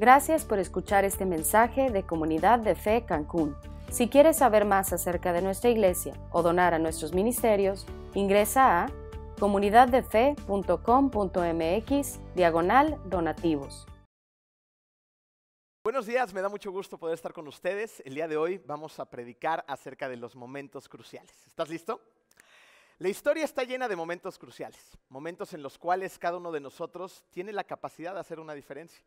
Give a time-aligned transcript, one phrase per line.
[0.00, 3.56] Gracias por escuchar este mensaje de Comunidad de Fe Cancún.
[3.90, 8.86] Si quieres saber más acerca de nuestra iglesia o donar a nuestros ministerios, ingresa a
[9.40, 13.88] comunidaddefe.com.mx diagonal donativos.
[15.82, 18.00] Buenos días, me da mucho gusto poder estar con ustedes.
[18.06, 21.34] El día de hoy vamos a predicar acerca de los momentos cruciales.
[21.48, 22.00] ¿Estás listo?
[22.98, 27.24] La historia está llena de momentos cruciales, momentos en los cuales cada uno de nosotros
[27.32, 29.02] tiene la capacidad de hacer una diferencia.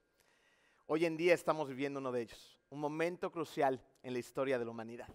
[0.88, 4.66] Hoy en día estamos viviendo uno de ellos, un momento crucial en la historia de
[4.66, 5.08] la humanidad.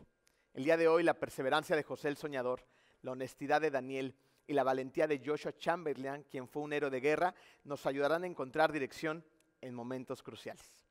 [0.54, 2.66] El día de hoy la perseverancia de José el Soñador,
[3.02, 4.14] la honestidad de Daniel
[4.46, 7.34] y la valentía de Joshua Chamberlain, quien fue un héroe de guerra,
[7.64, 9.24] nos ayudarán a encontrar dirección
[9.60, 10.86] en momentos cruciales.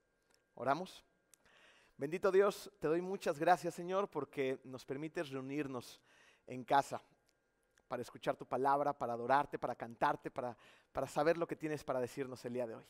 [0.53, 1.03] ¿Oramos?
[1.97, 5.99] Bendito Dios, te doy muchas gracias Señor porque nos permites reunirnos
[6.45, 7.01] en casa
[7.87, 10.55] para escuchar tu palabra, para adorarte, para cantarte, para,
[10.91, 12.85] para saber lo que tienes para decirnos el día de hoy.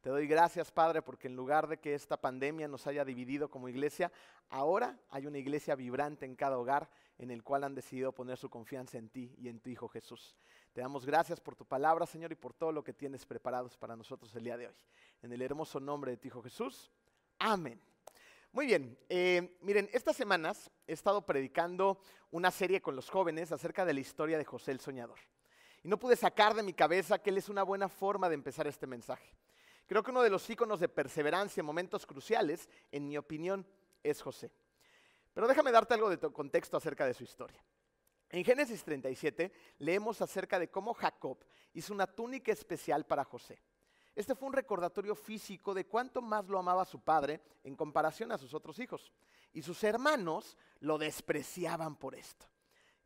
[0.00, 3.68] Te doy gracias, Padre, porque en lugar de que esta pandemia nos haya dividido como
[3.68, 4.10] iglesia,
[4.48, 8.48] ahora hay una iglesia vibrante en cada hogar en el cual han decidido poner su
[8.48, 10.34] confianza en ti y en tu Hijo Jesús.
[10.72, 13.94] Te damos gracias por tu palabra, Señor, y por todo lo que tienes preparados para
[13.94, 14.76] nosotros el día de hoy.
[15.20, 16.90] En el hermoso nombre de tu Hijo Jesús.
[17.38, 17.78] Amén.
[18.52, 23.84] Muy bien, eh, miren, estas semanas he estado predicando una serie con los jóvenes acerca
[23.84, 25.18] de la historia de José el Soñador.
[25.82, 28.66] Y no pude sacar de mi cabeza que él es una buena forma de empezar
[28.66, 29.36] este mensaje.
[29.90, 33.66] Creo que uno de los íconos de perseverancia en momentos cruciales, en mi opinión,
[34.04, 34.52] es José.
[35.34, 37.60] Pero déjame darte algo de contexto acerca de su historia.
[38.28, 43.60] En Génesis 37 leemos acerca de cómo Jacob hizo una túnica especial para José.
[44.14, 48.38] Este fue un recordatorio físico de cuánto más lo amaba su padre en comparación a
[48.38, 49.10] sus otros hijos.
[49.52, 52.46] Y sus hermanos lo despreciaban por esto.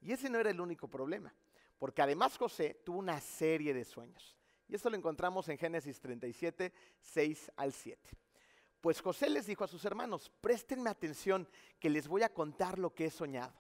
[0.02, 1.32] Y ese no era el único problema,
[1.78, 4.36] porque además José tuvo una serie de sueños.
[4.75, 8.11] Y esto lo encontramos en Génesis 37, 6 al 7.
[8.80, 12.92] Pues José les dijo a sus hermanos, préstenme atención que les voy a contar lo
[12.92, 13.55] que he soñado.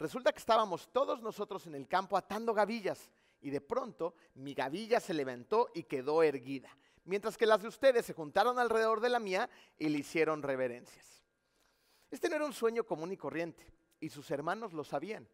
[0.00, 3.08] Resulta que estábamos todos nosotros en el campo atando gavillas
[3.40, 8.04] y de pronto mi gavilla se levantó y quedó erguida, mientras que las de ustedes
[8.04, 9.48] se juntaron alrededor de la mía
[9.78, 11.24] y le hicieron reverencias.
[12.10, 13.64] Este no era un sueño común y corriente,
[14.00, 15.28] y sus hermanos lo sabían.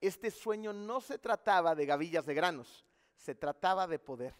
[0.00, 4.36] Este sueño no se trataba de gavillas de granos, se trataba de poder.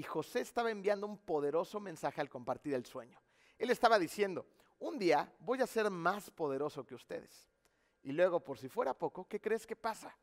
[0.00, 3.20] Y José estaba enviando un poderoso mensaje al compartir el sueño.
[3.58, 4.46] Él estaba diciendo,
[4.78, 7.50] un día voy a ser más poderoso que ustedes.
[8.02, 10.16] Y luego, por si fuera poco, ¿qué crees que pasa?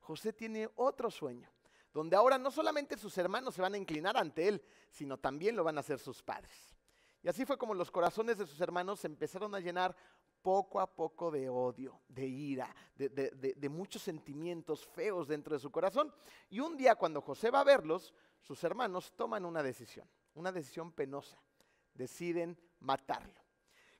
[0.00, 1.48] José tiene otro sueño
[1.94, 5.64] donde ahora no solamente sus hermanos se van a inclinar ante él, sino también lo
[5.64, 6.76] van a hacer sus padres.
[7.22, 9.96] Y así fue como los corazones de sus hermanos se empezaron a llenar
[10.42, 16.12] poco a poco de odio, de ira, de, muchos sentimientos feos dentro de su corazón.
[16.50, 20.92] Y un día cuando José va a verlos, sus hermanos toman una decisión, una decisión
[20.92, 21.38] penosa.
[21.94, 23.40] Deciden matarlo.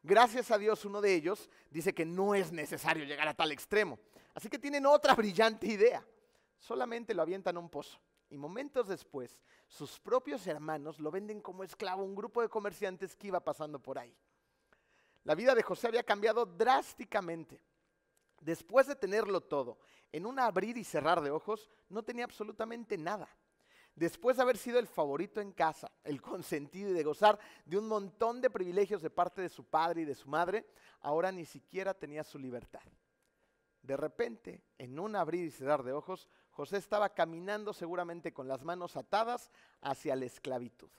[0.02, 3.98] Gracias a Dios uno de ellos dice que no es necesario llegar a tal extremo.
[4.34, 6.04] Así que tienen otra brillante idea
[6.62, 7.98] solamente lo avientan a un pozo.
[8.30, 13.14] Y momentos después, sus propios hermanos lo venden como esclavo a un grupo de comerciantes
[13.14, 14.16] que iba pasando por ahí.
[15.24, 17.60] La vida de José había cambiado drásticamente.
[18.40, 19.78] Después de tenerlo todo,
[20.10, 23.28] en un abrir y cerrar de ojos, no tenía absolutamente nada.
[23.94, 27.86] Después de haber sido el favorito en casa, el consentido y de gozar de un
[27.88, 30.66] montón de privilegios de parte de su padre y de su madre,
[31.00, 32.82] ahora ni siquiera tenía su libertad.
[33.82, 38.62] De repente, en un abrir y cerrar de ojos, José estaba caminando seguramente con las
[38.62, 39.50] manos atadas
[39.80, 40.90] hacia la esclavitud,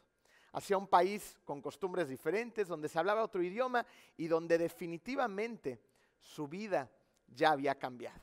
[0.51, 3.85] hacia un país con costumbres diferentes, donde se hablaba otro idioma
[4.17, 5.79] y donde definitivamente
[6.19, 6.91] su vida
[7.27, 8.21] ya había cambiado.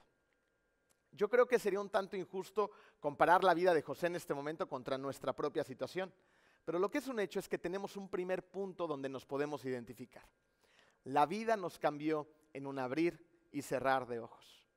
[1.13, 4.69] Yo creo que sería un tanto injusto comparar la vida de José en este momento
[4.69, 6.13] contra nuestra propia situación,
[6.65, 9.65] pero lo que es un hecho es que tenemos un primer punto donde nos podemos
[9.65, 10.25] identificar.
[11.05, 14.69] La vida nos cambió en un abrir y cerrar de ojos.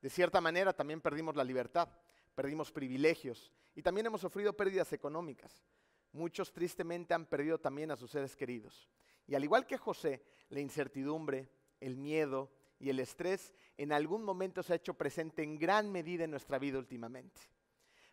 [0.00, 1.88] De cierta manera también perdimos la libertad,
[2.34, 5.64] perdimos privilegios y también hemos sufrido pérdidas económicas.
[6.12, 8.88] Muchos tristemente han perdido también a sus seres queridos.
[9.26, 11.50] Y al igual que José, la incertidumbre,
[11.80, 16.24] el miedo y el estrés en algún momento se ha hecho presente en gran medida
[16.24, 17.40] en nuestra vida últimamente.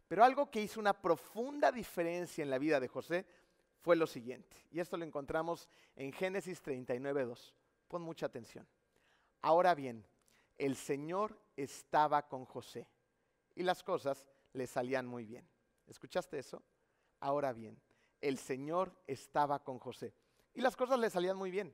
[0.07, 3.25] Pero algo que hizo una profunda diferencia en la vida de José
[3.81, 4.57] fue lo siguiente.
[4.71, 7.53] Y esto lo encontramos en Génesis 39.2.
[7.87, 8.67] Pon mucha atención.
[9.41, 10.05] Ahora bien,
[10.57, 12.87] el Señor estaba con José
[13.55, 15.47] y las cosas le salían muy bien.
[15.87, 16.63] ¿Escuchaste eso?
[17.19, 17.79] Ahora bien,
[18.21, 20.13] el Señor estaba con José
[20.53, 21.73] y las cosas le salían muy bien.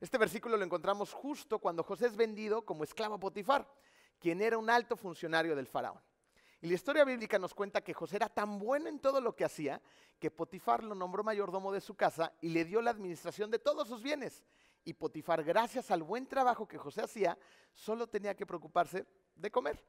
[0.00, 3.68] Este versículo lo encontramos justo cuando José es vendido como esclavo a Potifar,
[4.18, 6.00] quien era un alto funcionario del faraón.
[6.60, 9.44] Y la historia bíblica nos cuenta que José era tan bueno en todo lo que
[9.44, 9.80] hacía
[10.18, 13.86] que Potifar lo nombró mayordomo de su casa y le dio la administración de todos
[13.86, 14.44] sus bienes.
[14.84, 17.38] Y Potifar, gracias al buen trabajo que José hacía,
[17.72, 19.84] solo tenía que preocuparse de comer.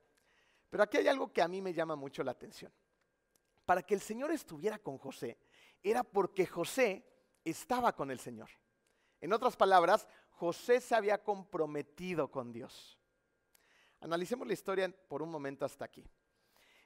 [0.69, 2.71] Pero aquí hay algo que a mí me llama mucho la atención.
[3.65, 5.39] Para que el Señor estuviera con José,
[5.81, 7.03] era porque José
[7.43, 8.49] estaba con el Señor.
[9.21, 12.97] En otras palabras, José se había comprometido con Dios.
[14.01, 16.05] Analicemos la historia por un momento hasta aquí.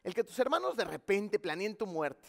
[0.04, 2.28] El que tus hermanos de repente planeen tu muerte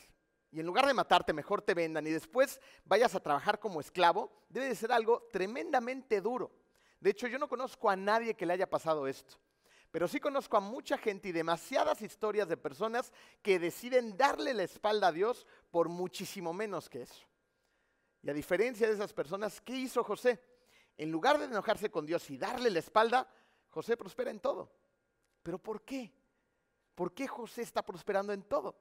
[0.53, 4.31] y en lugar de matarte mejor te vendan y después vayas a trabajar como esclavo,
[4.49, 6.53] debe de ser algo tremendamente duro.
[7.01, 9.35] De hecho, yo no conozco a nadie que le haya pasado esto,
[9.91, 13.13] pero sí conozco a mucha gente y demasiadas historias de personas
[13.43, 17.27] que deciden darle la espalda a Dios por muchísimo menos que eso.
[18.25, 20.41] Y a diferencia de esas personas, ¿qué hizo José?
[20.97, 23.29] En lugar de enojarse con Dios y darle la espalda,
[23.69, 24.73] José prospera en todo.
[25.43, 26.11] ¿Pero por qué?
[26.95, 28.75] ¿Por qué José está prosperando en todo?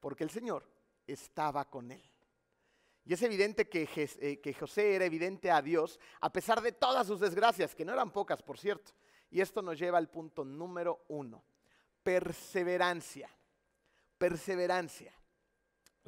[0.00, 0.68] Porque el Señor
[1.06, 2.02] estaba con él.
[3.04, 7.06] Y es evidente que, eh, que, José era evidente a Dios a pesar de todas
[7.06, 8.92] sus desgracias, que no eran pocas, por cierto.
[9.30, 11.44] Y esto nos lleva al punto número uno,
[12.02, 13.30] perseverancia.
[14.18, 15.14] Perseverancia.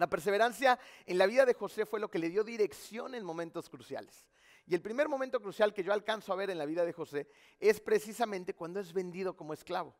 [0.01, 3.69] La perseverancia en la vida de José fue lo que le dio dirección en momentos
[3.69, 4.27] cruciales.
[4.67, 7.29] Y el primer momento crucial que yo alcanzo a ver en la vida de José
[7.59, 9.95] es precisamente cuando es vendido como esclavo.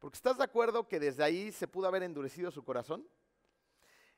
[0.00, 3.06] Porque estás de acuerdo que desde ahí se pudo haber endurecido su corazón.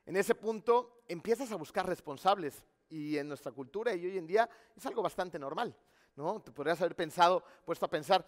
[0.07, 4.49] En ese punto empiezas a buscar responsables y en nuestra cultura y hoy en día
[4.75, 5.77] es algo bastante normal.
[6.15, 6.41] ¿no?
[6.41, 8.25] Te podrías haber pensado, puesto a pensar,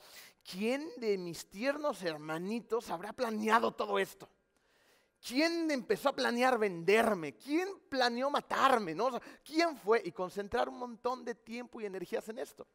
[0.48, 4.30] ¿quién de mis tiernos hermanitos habrá planeado todo esto?
[5.26, 7.36] ¿Quién empezó a planear venderme?
[7.36, 8.96] ¿Quién planeó matarme?
[9.44, 10.02] ¿Quién fue?
[10.06, 12.66] Y concentrar un montón de tiempo y energías en esto.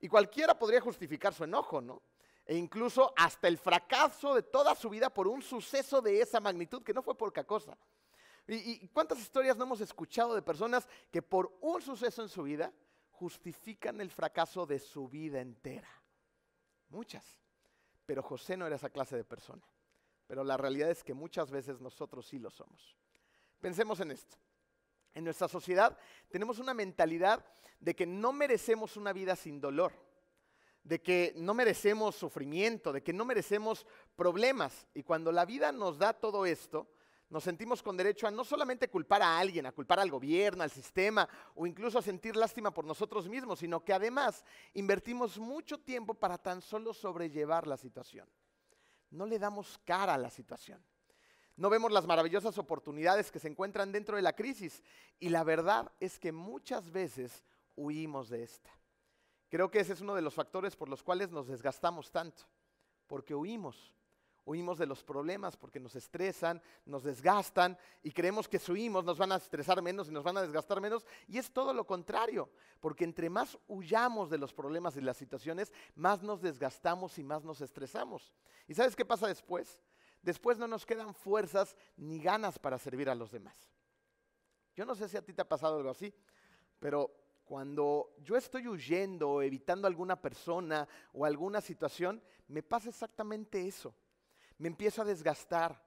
[0.00, 2.02] Y cualquiera podría justificar su enojo, ¿no?
[2.46, 6.82] e incluso hasta el fracaso de toda su vida por un suceso de esa magnitud,
[6.82, 7.76] que no fue poca cosa.
[8.46, 12.72] ¿Y, cuántas historias no hemos escuchado de personas que por un suceso en su vida
[13.10, 15.90] justifican el fracaso de su vida entera?
[16.90, 17.24] Muchas.
[18.06, 19.66] Pero José no era esa clase de persona.
[20.26, 22.96] Pero la realidad es que muchas veces nosotros sí lo somos.
[23.60, 24.36] Pensemos en esto.
[25.14, 25.96] En nuestra sociedad
[26.30, 27.44] tenemos una mentalidad
[27.80, 29.92] de que no merecemos una vida sin dolor
[30.86, 33.84] de que no merecemos sufrimiento, de que no merecemos
[34.14, 34.86] problemas.
[34.94, 36.86] Y cuando la vida nos da todo esto,
[37.28, 40.70] nos sentimos con derecho a no solamente culpar a alguien, a culpar al gobierno, al
[40.70, 44.44] sistema o incluso a sentir lástima por nosotros mismos, sino que además
[44.74, 48.28] invertimos mucho tiempo para tan solo sobrellevar la situación.
[49.10, 50.82] No le damos cara a la situación.
[51.56, 54.82] No vemos las maravillosas oportunidades que se encuentran dentro de la crisis
[55.18, 57.44] y la verdad es que muchas veces
[57.76, 58.70] huimos de esta.
[59.48, 62.42] Creo que ese es uno de los factores por los cuales nos desgastamos tanto,
[63.06, 63.94] porque huimos.
[64.46, 69.18] Huimos de los problemas porque nos estresan, nos desgastan y creemos que si huimos nos
[69.18, 71.04] van a estresar menos y nos van a desgastar menos.
[71.26, 72.48] Y es todo lo contrario,
[72.80, 77.44] porque entre más huyamos de los problemas y las situaciones, más nos desgastamos y más
[77.44, 78.32] nos estresamos.
[78.68, 79.82] ¿Y sabes qué pasa después?
[80.22, 83.56] Después no nos quedan fuerzas ni ganas para servir a los demás.
[84.76, 86.14] Yo no sé si a ti te ha pasado algo así,
[86.78, 87.10] pero
[87.44, 93.94] cuando yo estoy huyendo o evitando alguna persona o alguna situación, me pasa exactamente eso.
[94.58, 95.84] Me empiezo a desgastar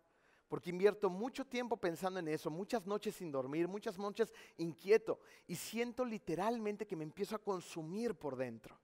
[0.50, 5.56] porque invierto mucho tiempo pensando en eso, muchas noches sin dormir, muchas noches inquieto y
[5.56, 8.76] siento literalmente que me empiezo a consumir por dentro.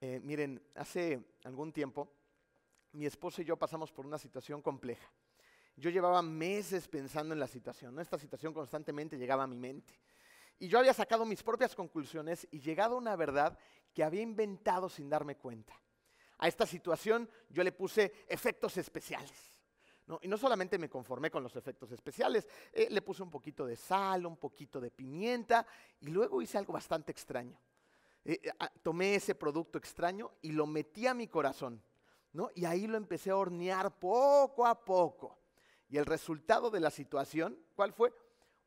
[0.00, 2.08] Eh, miren, hace algún tiempo
[2.92, 5.12] mi esposo y yo pasamos por una situación compleja.
[5.76, 9.94] Yo llevaba meses pensando en la situación, esta situación constantemente llegaba a mi mente.
[10.58, 13.56] Y yo había sacado mis propias conclusiones y llegado a una verdad
[13.94, 15.74] que había inventado sin darme cuenta.
[16.38, 19.56] A esta situación yo le puse efectos especiales.
[20.22, 23.76] Y no solamente me conformé con los efectos especiales, eh, le puse un poquito de
[23.76, 25.66] sal, un poquito de pimienta
[26.00, 27.60] y luego hice algo bastante extraño.
[28.24, 31.82] Eh, eh, ah, tomé ese producto extraño y lo metí a mi corazón.
[32.54, 35.40] Y ahí lo empecé a hornear poco a poco.
[35.88, 38.14] Y el resultado de la situación, ¿cuál fue?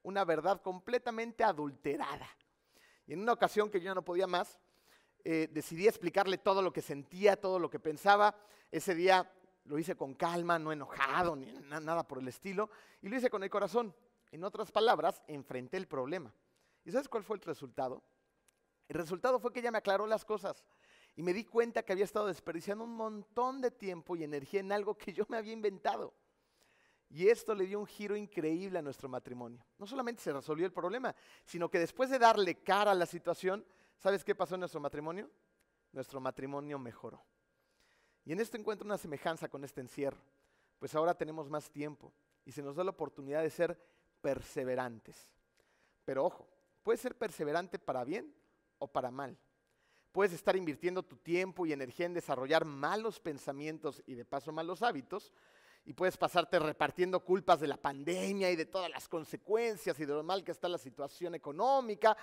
[0.04, 2.28] una verdad completamente adulterada.
[3.06, 4.60] Y en una ocasión que yo no podía más,
[5.24, 8.36] eh, decidí explicarle todo lo que sentía, todo lo que pensaba.
[8.72, 9.32] Ese día
[9.66, 12.70] lo hice con calma, no enojado, ni nada por el estilo,
[13.01, 13.94] y lo hice con el corazón.
[14.32, 16.34] En otras palabras, enfrenté el problema.
[16.84, 18.01] ¿Y sabes cuál fue el resultado?
[18.88, 20.66] El resultado fue que ella me aclaró las cosas
[21.16, 24.72] y me di cuenta que había estado desperdiciando un montón de tiempo y energía en
[24.72, 26.13] algo que yo me había inventado.
[27.10, 29.63] Y esto le dio un giro increíble a nuestro matrimonio.
[29.78, 31.13] No solamente se resolvió el problema,
[31.44, 33.66] sino que después de darle cara a la situación,
[34.01, 35.29] ¿sabes qué pasó en nuestro matrimonio?
[35.93, 37.24] Nuestro matrimonio mejoró.
[38.25, 40.22] Y en esto encuentro una semejanza con este encierro.
[40.79, 42.12] pues ahora tenemos más tiempo
[42.43, 43.79] y se nos da la oportunidad de ser
[44.20, 45.29] perseverantes.
[46.03, 46.50] Pero ojo,
[46.81, 48.34] puedes ser perseverante para bien
[48.79, 49.38] o para mal.
[50.12, 54.81] Puedes estar invirtiendo tu tiempo y energía en desarrollar malos pensamientos y de paso malos
[54.81, 55.31] hábitos,
[55.86, 60.13] y puedes pasarte repartiendo culpas de la pandemia y de todas las consecuencias y de
[60.13, 62.15] lo mal que está la situación económica,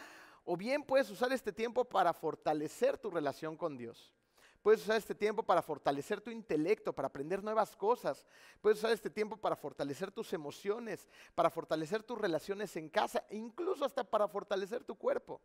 [0.45, 4.15] o bien puedes usar este tiempo para fortalecer tu relación con Dios.
[4.63, 8.27] Puedes usar este tiempo para fortalecer tu intelecto, para aprender nuevas cosas.
[8.61, 13.37] Puedes usar este tiempo para fortalecer tus emociones, para fortalecer tus relaciones en casa, e
[13.37, 15.41] incluso hasta para fortalecer tu cuerpo.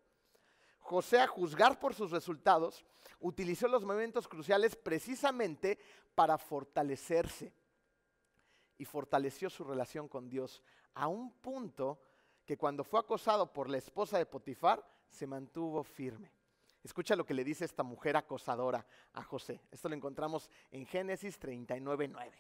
[0.79, 2.83] José, a juzgar por sus resultados,
[3.19, 5.79] utilizó los momentos cruciales precisamente
[6.15, 7.53] para fortalecerse.
[8.77, 10.63] Y fortaleció su relación con Dios
[10.95, 11.99] a un punto
[12.45, 16.31] que cuando fue acosado por la esposa de Potifar, se mantuvo firme.
[16.83, 19.61] Escucha lo que le dice esta mujer acosadora a José.
[19.71, 22.31] Esto lo encontramos en Génesis 39.9.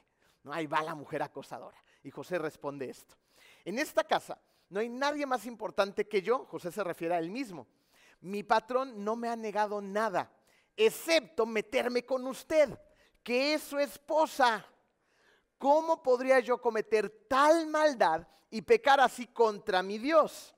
[0.43, 0.51] ¿no?
[0.51, 1.77] Ahí va la mujer acosadora.
[2.03, 3.15] Y José responde esto.
[3.63, 4.37] En esta casa
[4.69, 6.45] no hay nadie más importante que yo.
[6.45, 7.67] José se refiere a él mismo.
[8.19, 10.31] Mi patrón no me ha negado nada,
[10.75, 12.77] excepto meterme con usted,
[13.21, 14.65] que es su esposa.
[15.63, 20.53] ¿Cómo podría yo cometer tal maldad y pecar así contra mi Dios?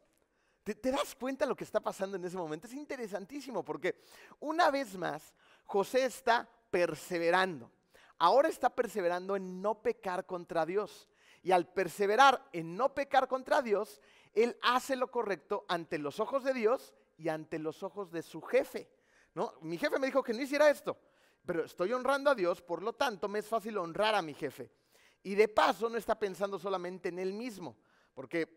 [0.63, 2.65] ¿Te, das cuenta lo que está pasando en ese momento?
[2.65, 4.01] Es interesantísimo porque
[4.39, 5.31] una vez más
[5.65, 7.71] José está perseverando.
[8.17, 11.07] Ahora está perseverando en no pecar contra Dios.
[11.43, 14.01] Y al perseverar en no pecar contra Dios,
[14.33, 18.41] él hace lo correcto ante los ojos de Dios y ante los ojos de su
[18.41, 18.89] jefe.
[19.35, 19.53] ¿no?
[19.61, 20.97] Mi jefe me dijo que no hiciera esto,
[21.45, 24.71] pero estoy honrando a Dios, por lo tanto me es fácil honrar a mi jefe.
[25.25, 27.75] Y de paso no está pensando solamente en él mismo,
[28.13, 28.47] porque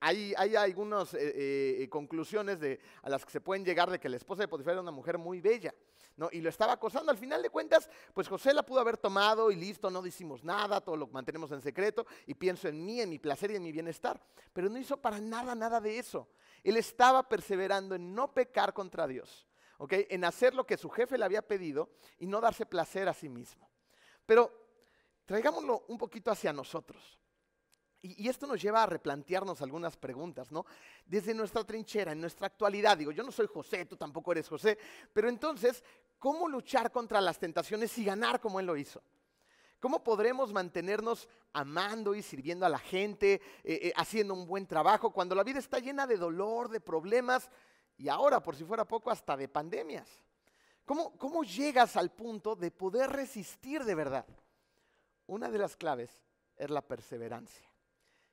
[0.00, 2.58] hay, algunas eh, eh, eh, conclusiones
[3.02, 5.18] a las que se pueden llegar de que la esposa de Potifar era una mujer
[5.18, 5.72] muy bella,
[6.16, 6.28] ¿no?
[6.32, 7.12] Y lo estaba acosando.
[7.12, 10.80] Al final de cuentas, pues José la pudo haber tomado y listo, no decimos nada,
[10.80, 13.70] todo lo mantenemos en secreto y pienso en mí, en mi placer y en mi
[13.70, 14.20] bienestar.
[14.52, 16.28] Pero no hizo para nada, nada de eso.
[16.64, 19.46] Él estaba perseverando en no pecar contra Dios,
[19.78, 19.92] ¿ok?
[20.08, 23.28] En hacer lo que su jefe le había pedido y no darse placer a sí
[23.28, 23.70] mismo.
[24.26, 24.65] Pero
[25.26, 27.18] traigámoslo un poquito hacia nosotros.
[28.02, 30.64] Y, esto nos lleva a replantearnos algunas preguntas, ¿no?
[31.04, 34.78] Desde nuestra trinchera, en nuestra actualidad, digo, yo no soy José, tú tampoco eres José,
[35.12, 35.82] pero entonces,
[36.18, 39.02] ¿cómo luchar contra las tentaciones y ganar como Él lo hizo?
[39.80, 43.40] ¿Cómo podremos mantenernos amando y sirviendo a la gente, eh,
[43.82, 47.50] eh, haciendo un buen trabajo, cuando la vida está llena de dolor, de problemas
[47.96, 50.22] y ahora, por si fuera poco, hasta de pandemias?
[50.84, 54.26] ¿Cómo, cómo llegas al punto de poder resistir de verdad?
[55.26, 56.22] Una de las claves
[56.56, 57.68] es la perseverancia.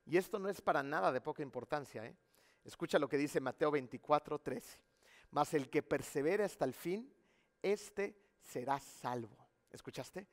[0.05, 2.05] Y esto no es para nada de poca importancia.
[2.05, 2.15] ¿eh?
[2.63, 4.79] Escucha lo que dice Mateo 24, 13.
[5.31, 7.12] Mas el que persevere hasta el fin,
[7.62, 9.38] éste será salvo.
[9.71, 10.27] ¿Escuchaste?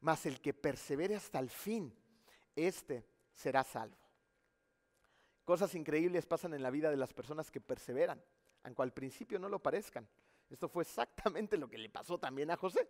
[0.00, 1.94] Mas el que persevere hasta el fin,
[2.54, 3.96] éste será salvo.
[5.44, 8.22] Cosas increíbles pasan en la vida de las personas que perseveran,
[8.62, 10.08] aunque al principio no lo parezcan.
[10.50, 12.88] Esto fue exactamente lo que le pasó también a José.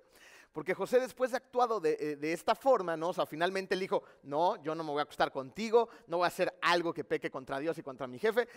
[0.53, 3.13] Porque José después de actuado de, eh, esta forma, ¿no?
[3.27, 6.57] Finalmente él dijo, no, yo no me voy a acostar contigo, no voy a hacer
[6.63, 8.49] algo que peque contra Dios y contra mi jefe,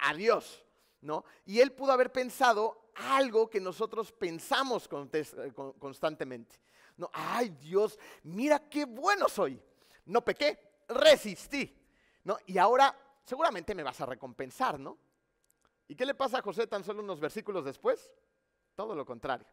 [0.00, 0.64] adiós,
[1.02, 1.24] ¿no?
[1.44, 6.56] Y él pudo haber pensado algo que nosotros pensamos eh, constantemente.
[6.96, 9.60] No, ay Dios, mira qué bueno soy.
[10.06, 10.58] No pequé,
[10.88, 11.74] resistí,
[12.24, 12.38] ¿no?
[12.46, 14.96] Y ahora seguramente me vas a recompensar, ¿no?
[15.88, 18.10] ¿Y qué le pasa a José tan solo unos versículos después?
[18.76, 19.46] Todo lo contrario.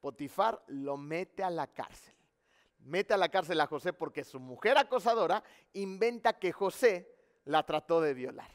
[0.00, 2.14] Potifar lo mete a la cárcel.
[2.80, 5.42] Mete a la cárcel a José porque su mujer acosadora
[5.74, 8.50] inventa que José la trató de violar.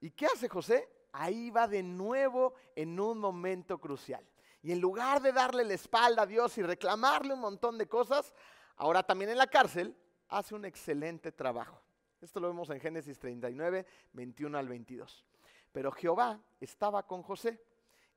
[0.00, 0.88] ¿Y qué hace José?
[1.12, 4.26] Ahí va de nuevo en un momento crucial.
[4.62, 8.32] Y en lugar de darle la espalda a Dios y reclamarle un montón de cosas,
[8.76, 9.96] ahora también en la cárcel
[10.28, 11.80] hace un excelente trabajo.
[12.20, 15.24] Esto lo vemos en Génesis 39, 21 al 22.
[15.72, 17.62] Pero Jehová estaba con José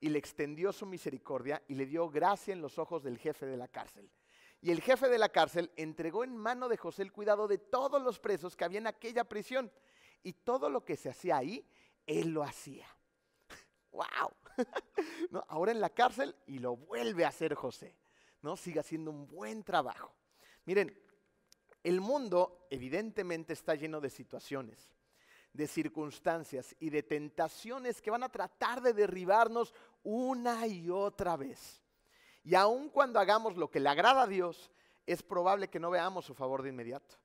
[0.04, 3.56] y le extendió su misericordia y le dio gracia en los ojos del jefe de
[3.56, 4.12] la cárcel.
[4.60, 8.02] Y el jefe de la cárcel entregó en mano de José el cuidado de todos
[8.02, 9.72] los presos que había en aquella prisión.
[10.22, 11.66] Y todo lo que se hacía ahí,
[12.06, 12.86] él lo hacía.
[13.94, 14.34] ¡Wow!
[15.32, 15.46] ¿No?
[15.48, 17.96] Ahora en la cárcel y lo vuelve a hacer José.
[18.42, 18.58] ¿no?
[18.58, 20.14] Sigue haciendo un buen trabajo.
[20.66, 21.02] Miren,
[21.82, 24.94] el mundo evidentemente está lleno de situaciones
[25.54, 31.82] de circunstancias y de tentaciones que van a tratar de derribarnos una y otra vez.
[32.44, 34.72] Y aun cuando hagamos lo que le agrada a Dios,
[35.06, 37.16] es probable que no veamos su favor de inmediato.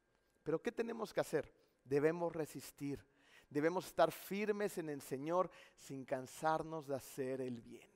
[0.43, 1.53] Pero ¿qué tenemos que hacer?
[1.85, 3.05] Debemos resistir.
[3.51, 7.89] Debemos estar firmes en el Señor sin cansarnos de hacer el bien.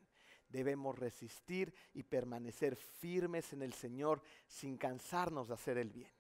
[0.48, 6.10] Debemos resistir y permanecer firmes en el Señor sin cansarnos de hacer el bien.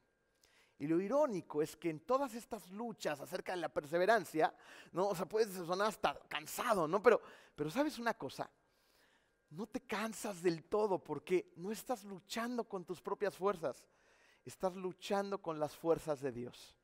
[0.78, 4.54] Y lo irónico es que en todas estas luchas acerca de la perseverancia,
[4.92, 5.08] ¿no?
[5.08, 7.02] O sea, puedes sonar hasta cansado, ¿no?
[7.02, 7.20] Pero,
[7.54, 8.50] pero ¿sabes una cosa?
[9.50, 13.86] No te cansas del todo porque no estás luchando con tus propias fuerzas,
[14.44, 16.76] estás luchando con las fuerzas de Dios.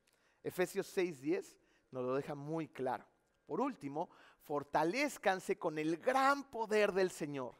[0.43, 1.57] Efesios 6:10
[1.91, 3.05] nos lo deja muy claro.
[3.45, 4.09] Por último,
[4.43, 7.55] fortalezcanse con el gran poder del Señor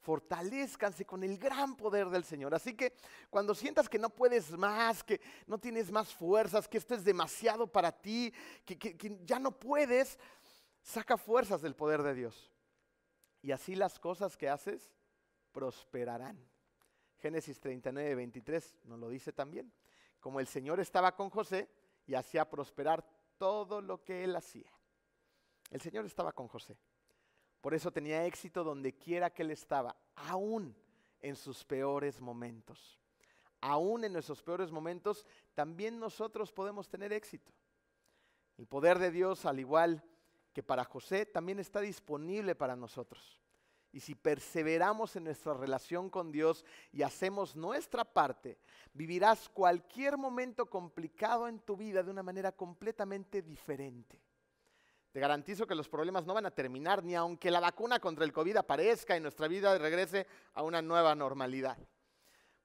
[0.00, 2.54] fortalezcanse con el gran poder del Señor.
[2.54, 2.94] Así que
[3.30, 7.66] cuando sientas que no puedes más, que no tienes más fuerzas, que esto es demasiado
[7.66, 8.32] para ti,
[8.64, 10.18] que, ya no puedes,
[10.82, 12.52] saca fuerzas del poder de Dios.
[13.42, 14.90] Y así las cosas que haces
[15.52, 16.38] prosperarán.
[17.18, 19.72] Génesis 39, 23 nos lo dice también.
[20.20, 21.68] Como el Señor estaba con José
[22.06, 23.04] y hacía prosperar
[23.36, 24.70] todo lo que él hacía.
[25.70, 26.76] El Señor estaba con José.
[27.60, 30.76] Por eso tenía éxito donde quiera que él estaba, aún
[31.20, 32.98] en sus peores momentos.
[33.60, 37.52] Aún en nuestros peores momentos, también nosotros podemos tener éxito.
[38.56, 40.04] El poder de Dios, al igual
[40.52, 43.40] que para José, también está disponible para nosotros.
[43.90, 48.58] Y si perseveramos en nuestra relación con Dios y hacemos nuestra parte,
[48.92, 54.20] vivirás cualquier momento complicado en tu vida de una manera completamente diferente.
[55.10, 58.32] Te garantizo que los problemas no van a terminar ni aunque la vacuna contra el
[58.32, 61.78] COVID aparezca y nuestra vida regrese a una nueva normalidad.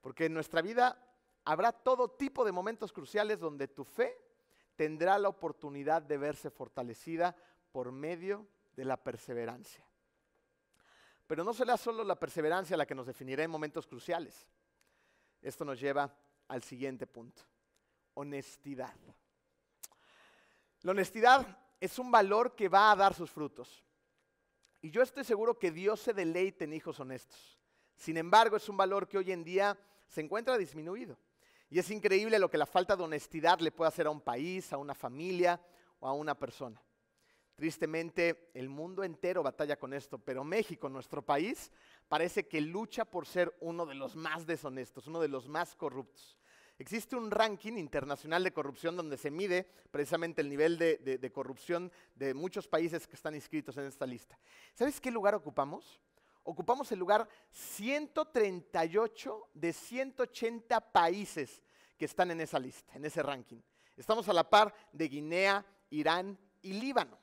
[0.02, 0.98] Porque en nuestra vida
[1.46, 4.18] habrá todo tipo de momentos cruciales donde tu fe
[4.76, 7.36] tendrá la oportunidad de verse fortalecida
[7.72, 9.86] por medio de la perseverancia.
[11.28, 14.48] Pero no será solo la perseverancia la que nos definirá en momentos cruciales.
[15.42, 16.14] Esto nos lleva
[16.48, 17.44] al siguiente punto,
[18.16, 18.94] honestidad.
[20.82, 23.84] La honestidad es un valor que va a dar sus frutos.
[24.82, 27.60] Y yo estoy seguro que Dios se deleite en hijos honestos.
[27.98, 31.18] Sin embargo, es un valor que hoy en día se encuentra disminuido.
[31.70, 34.72] Y es increíble lo que la falta de honestidad le puede hacer a un país,
[34.72, 35.60] a una familia
[36.00, 36.82] o a una persona.
[37.54, 41.70] Tristemente, el mundo entero batalla con esto, pero México, nuestro país,
[42.08, 46.38] parece que lucha por ser uno de los más deshonestos, uno de los más corruptos.
[46.80, 52.34] Existe un ranking internacional de corrupción donde se mide precisamente el nivel de, corrupción de
[52.34, 54.40] muchos países que están inscritos en esta lista.
[54.74, 56.02] ¿Sabes qué lugar ocupamos?
[56.44, 61.62] Ocupamos el lugar 138 de 180 países
[61.98, 63.62] que están en esa lista, en ese ranking.
[63.96, 67.20] Estamos a la par de Guinea, Irán y Líbano.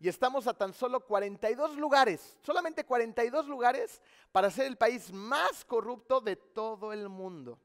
[0.00, 4.00] Y estamos a tan solo 42 lugares, solamente 42 lugares
[4.32, 7.60] para ser el país más corrupto de todo el mundo.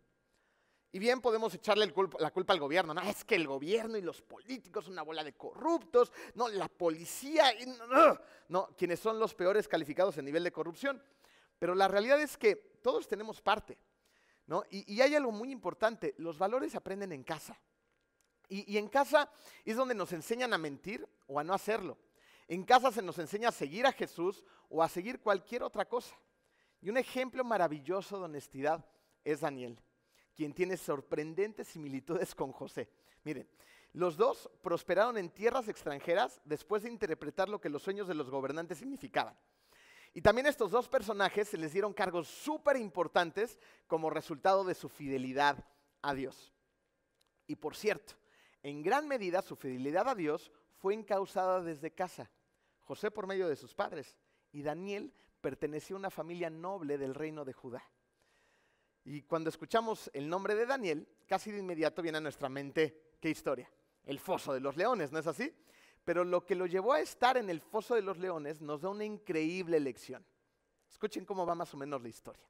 [0.94, 2.94] Y bien podemos echarle la culpa al gobierno.
[2.94, 6.12] No, es que el gobierno y los políticos son una bola de corruptos.
[6.36, 7.46] No, la policía.
[7.90, 11.02] no, no, quienes son los peores calificados en nivel de corrupción.
[11.58, 13.76] Pero la realidad es que todos tenemos parte.
[14.46, 14.64] ¿no?
[14.70, 16.14] Y, hay algo muy importante.
[16.20, 17.60] Los valores se aprenden en casa.
[18.48, 19.32] Y, y en casa
[19.66, 21.98] es donde nos enseñan a mentir o a no hacerlo.
[22.48, 26.16] En casa se nos enseña a seguir a Jesús o a seguir cualquier otra cosa.
[26.82, 28.86] Y un ejemplo maravilloso de honestidad
[29.24, 29.82] es Daniel
[30.36, 32.90] quien tiene sorprendentes similitudes con José.
[33.24, 33.48] Miren,
[33.94, 38.30] los dos prosperaron en tierras extranjeras después de interpretar lo que los sueños de los
[38.30, 39.38] gobernantes significaban.
[40.16, 44.90] Y también estos dos personajes se les dieron cargos súper importantes como resultado de su
[44.90, 45.66] fidelidad
[46.02, 46.54] a Dios.
[47.48, 48.14] Y por cierto,
[48.62, 52.30] en gran medida su fidelidad a Dios fue encausada desde casa.
[52.82, 54.18] José por medio de sus padres
[54.52, 57.84] y Daniel pertenecía a una familia noble del reino de Judá.
[59.06, 63.30] Y cuando escuchamos el nombre de Daniel, casi de inmediato viene a nuestra mente, ¿qué
[63.30, 63.70] historia?
[64.06, 65.54] El foso de los leones, ¿no es así?
[66.06, 68.90] Pero lo que lo llevó a estar en el foso de los leones nos da
[68.90, 70.26] una increíble lección.
[70.90, 72.44] Escuchen cómo va más o menos la historia.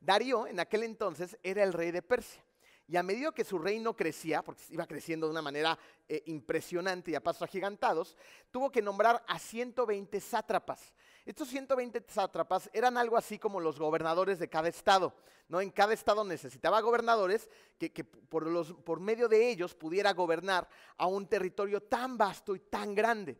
[0.00, 2.42] Darío en aquel entonces era el rey de Persia.
[2.88, 7.12] Y a medida que su reino crecía, porque iba creciendo de una manera eh, impresionante
[7.12, 8.16] y a pasos agigantados,
[8.50, 10.92] tuvo que nombrar a 120 sátrapas.
[11.24, 15.14] Estos 120 sátrapas eran algo así como los gobernadores de cada estado.
[15.48, 15.60] ¿no?
[15.60, 21.82] En cada estado necesitaba gobernadores que, por, medio de ellos pudiera gobernar a un territorio
[21.82, 23.38] tan vasto y tan grande.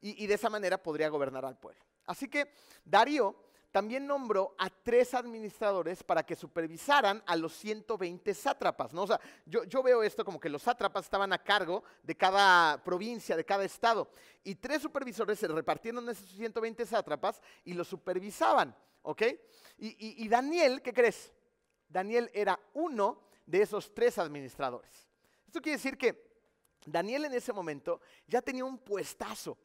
[0.00, 1.82] y de esa manera podría gobernar al pueblo.
[2.06, 2.52] Así que
[2.84, 3.34] Darío
[3.76, 8.94] también nombró a tres administradores para que supervisaran a los 120 sátrapas.
[8.94, 9.02] ¿no?
[9.02, 12.82] O sea, yo, yo, veo esto como que los sátrapas estaban a cargo de cada
[12.82, 14.08] provincia, de cada estado.
[14.42, 18.74] Y tres supervisores se repartieron esos 120 sátrapas y los supervisaban.
[19.02, 19.20] ¿Ok?
[19.76, 21.34] Y, y Daniel, ¿qué crees?
[21.86, 25.06] Daniel era uno de esos tres administradores.
[25.46, 26.32] Esto quiere decir que
[26.86, 29.58] Daniel en ese momento ya tenía un puestazo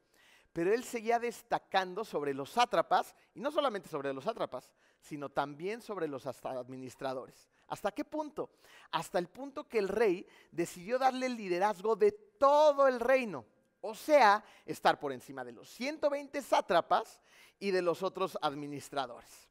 [0.53, 5.81] pero él seguía destacando sobre los sátrapas, y no solamente sobre los sátrapas, sino también
[5.81, 7.49] sobre los administradores.
[7.67, 8.49] ¿Hasta qué punto?
[8.91, 13.45] Hasta el punto que el rey decidió darle el liderazgo de todo el reino,
[13.79, 17.19] o sea, estar por encima de los 120 sátrapas
[17.59, 19.49] y de los otros administradores.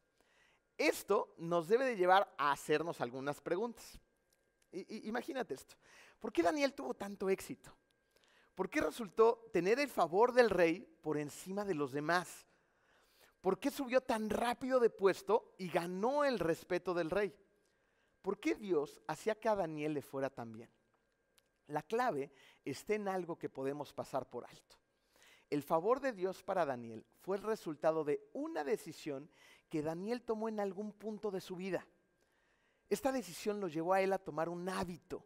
[0.77, 3.99] Esto nos debe de llevar a hacernos algunas preguntas.
[4.71, 5.75] imagínate esto.
[6.19, 7.71] ¿Por qué Daniel tuvo tanto éxito?
[8.55, 12.47] ¿Por qué resultó tener el favor del rey por encima de los demás?
[13.39, 17.35] ¿Por qué subió tan rápido de puesto y ganó el respeto del rey?
[18.21, 20.69] ¿Por qué Dios hacía que a Daniel le fuera tan bien?
[21.67, 22.31] La clave
[22.63, 24.77] está en algo que podemos pasar por alto.
[25.49, 29.29] El favor de Dios para Daniel fue el resultado de una decisión
[29.69, 31.87] que Daniel tomó en algún punto de su vida.
[32.89, 35.25] Esta decisión lo llevó a él a tomar un hábito,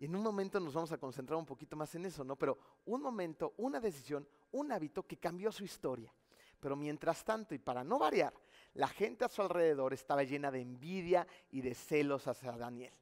[0.00, 2.34] y en un momento nos vamos a concentrar un poquito más en eso, ¿no?
[2.34, 6.10] Pero un momento, una decisión, un hábito que cambió su historia.
[6.58, 8.32] Pero mientras tanto, y para no variar,
[8.72, 12.94] la gente a su alrededor estaba llena de envidia y de celos hacia Daniel.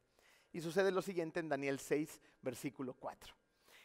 [0.52, 3.32] Y sucede lo siguiente en Daniel 6, versículo 4.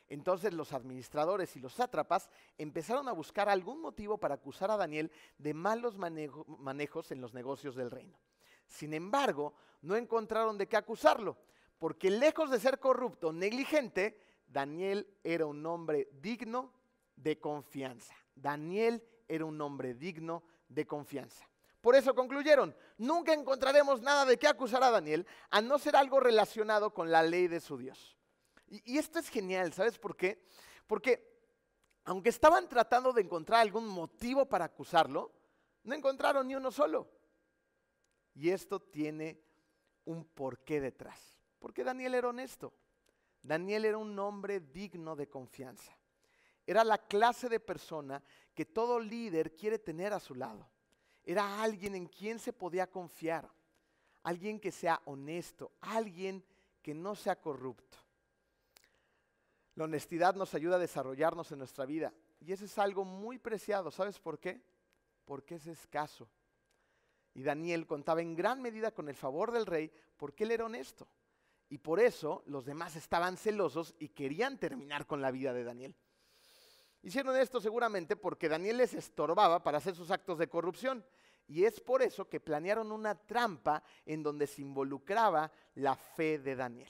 [0.07, 5.11] Entonces los administradores y los sátrapas empezaron a buscar algún motivo para acusar a Daniel
[5.37, 8.17] de malos manejos en los negocios del reino.
[8.65, 11.37] Sin embargo, no encontraron de qué acusarlo,
[11.83, 14.17] porque lejos de ser corrupto, negligente,
[14.47, 16.71] Daniel era un hombre digno
[17.17, 18.15] de confianza.
[18.33, 21.45] Daniel era un hombre digno de confianza.
[21.81, 26.21] Por eso concluyeron, nunca encontraremos nada de qué acusar a Daniel, a no ser algo
[26.21, 28.17] relacionado con la ley de su Dios.
[28.69, 30.41] Y, esto es genial, ¿sabes por qué?
[30.87, 31.37] Porque
[32.05, 35.33] aunque estaban tratando de encontrar algún motivo para acusarlo,
[35.83, 37.09] no encontraron ni uno solo.
[38.35, 39.43] Y esto tiene
[40.05, 41.32] un porqué detrás.
[41.63, 42.73] Porque Daniel era honesto.
[43.41, 45.97] Daniel era un hombre digno de confianza.
[46.67, 48.21] Era la clase de persona
[48.53, 50.67] que todo líder quiere tener a su lado.
[51.23, 53.49] Era alguien en quien se podía confiar.
[54.23, 55.71] Alguien que sea honesto.
[55.79, 56.43] Alguien
[56.81, 57.97] que no sea corrupto.
[59.75, 62.13] La honestidad nos ayuda a desarrollarnos en nuestra vida.
[62.41, 63.89] Y eso es algo muy preciado.
[63.89, 64.61] ¿Sabes por qué?
[65.23, 66.27] Porque es escaso.
[67.33, 71.07] Y Daniel contaba en gran medida con el favor del rey porque él era honesto.
[71.69, 75.95] Y por eso los demás estaban celosos y querían terminar con la vida de Daniel.
[77.01, 81.05] Hicieron esto seguramente porque Daniel les estorbaba para hacer sus actos de corrupción.
[81.47, 86.55] Y es por eso que planearon una trampa en donde se involucraba la fe de
[86.55, 86.89] Daniel.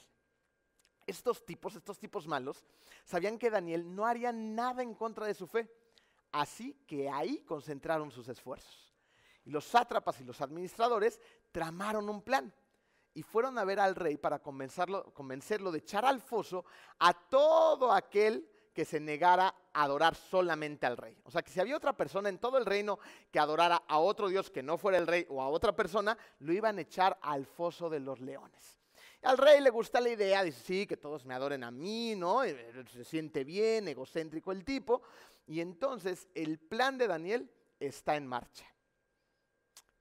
[1.07, 2.63] Estos tipos, estos tipos malos,
[3.03, 5.69] sabían que Daniel no haría nada en contra de su fe.
[6.31, 8.93] Así que ahí concentraron sus esfuerzos.
[9.45, 11.19] Y los sátrapas y los administradores
[11.51, 12.53] tramaron un plan
[13.13, 16.65] y fueron a ver al rey para convencerlo, de echar al foso
[16.99, 21.15] a todo aquel que se negara a adorar solamente al rey.
[21.23, 22.97] O sea, que si había otra persona en todo el reino
[23.31, 26.53] que adorara a otro Dios que no fuera el rey o a otra persona, lo
[26.53, 28.79] iban a echar al foso de los leones.
[29.21, 32.43] Al rey le gusta la idea, dice, sí, que todos me adoren a mí, ¿no?
[32.43, 35.01] Eh, se siente bien, egocéntrico el tipo.
[35.45, 37.49] Y entonces el plan de Daniel
[37.79, 38.65] está en marcha.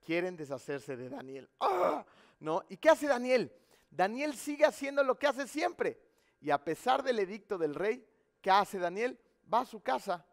[0.05, 1.49] Quieren deshacerse de Daniel.
[1.61, 2.05] ¡Ah!
[2.43, 2.65] ¿No?
[2.69, 3.53] ¿Y qué hace Daniel?
[3.91, 5.99] Daniel sigue haciendo lo que hace siempre.
[6.41, 8.05] Y a pesar del edicto del rey,
[8.41, 9.19] ¿qué hace Daniel?
[9.53, 10.27] Va a su casa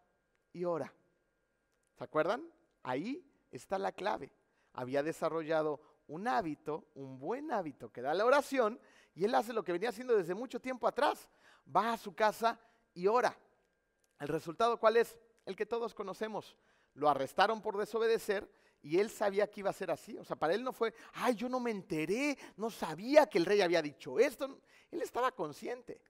[0.52, 0.92] y ora.
[1.98, 2.44] ¿Se acuerdan?
[2.82, 4.34] Ahí está la clave.
[4.74, 8.80] Había desarrollado un hábito, un buen hábito que da la oración,
[9.14, 11.30] y él hace lo que venía haciendo desde mucho tiempo atrás.
[11.76, 12.60] Va a su casa
[12.94, 13.38] y ora.
[14.20, 15.16] ¿El resultado cuál es?
[15.46, 16.58] El que todos conocemos.
[16.96, 18.50] Lo arrestaron por desobedecer
[18.82, 20.18] y él sabía que iba a ser así.
[20.18, 23.46] O sea, para él no fue, ay, yo no me enteré, no sabía que el
[23.46, 24.60] rey había dicho esto.
[24.92, 26.02] Él estaba consciente.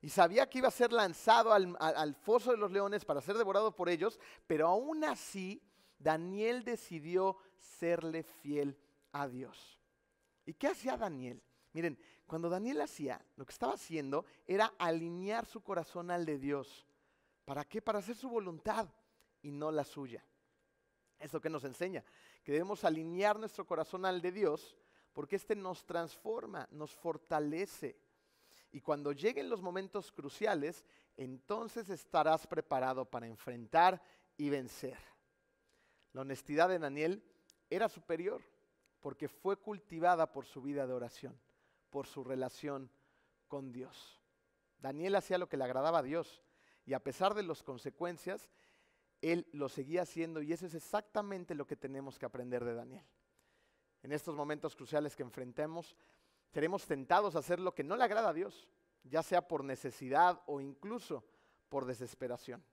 [0.00, 3.74] Y sabía que iba a ser lanzado al, foso de los leones para ser devorado
[3.74, 5.62] por ellos, pero aún así
[5.98, 8.78] Daniel decidió serle fiel
[9.12, 9.80] a Dios.
[10.44, 11.42] ¿Y qué hacía Daniel?
[11.72, 16.86] Miren, cuando Daniel hacía, lo que estaba haciendo era alinear su corazón al de Dios.
[17.44, 17.82] ¿Para qué?
[17.82, 18.88] Para hacer su voluntad
[19.42, 20.24] y no la suya.
[21.18, 22.04] Eso que nos enseña,
[22.44, 24.76] que debemos alinear nuestro corazón al de Dios,
[25.12, 27.96] porque éste nos transforma, nos fortalece.
[28.72, 30.84] Y cuando lleguen los momentos cruciales,
[31.16, 34.02] entonces estarás preparado para enfrentar
[34.36, 34.98] y vencer.
[36.12, 37.22] La honestidad de Daniel
[37.70, 38.42] era superior
[39.00, 41.38] porque fue cultivada por su vida de oración,
[41.90, 42.90] por su relación
[43.48, 44.20] con Dios.
[44.78, 46.42] Daniel hacía lo que le agradaba a Dios
[46.84, 48.48] y a pesar de las consecuencias,
[49.32, 53.04] él lo seguía haciendo y eso es exactamente lo que tenemos que aprender de Daniel.
[54.02, 55.96] En estos momentos cruciales que enfrentemos,
[56.52, 58.68] seremos tentados a hacer lo que no le agrada a Dios,
[59.04, 61.24] ya sea por necesidad o incluso
[61.68, 62.64] por desesperación.